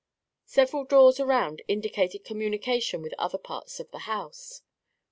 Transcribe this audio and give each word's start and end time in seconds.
Several 0.47 0.83
doors 0.83 1.19
around 1.19 1.61
indicated 1.67 2.23
communication 2.23 3.03
with 3.03 3.13
other 3.19 3.37
parts 3.37 3.79
of 3.79 3.91
the 3.91 3.99
house. 4.09 4.63